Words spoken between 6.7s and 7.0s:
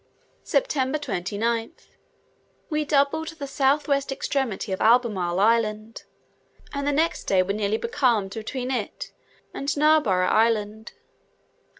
and the